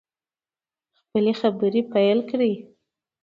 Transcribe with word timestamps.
خپلې 0.99 1.33
خبرې 1.41 1.81
پیل 1.93 2.19
کړې. 2.29 2.53